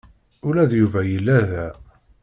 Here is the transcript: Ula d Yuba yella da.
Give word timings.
Ula 0.47 0.63
d 0.69 0.71
Yuba 0.79 1.01
yella 1.11 1.39
da. 1.49 1.67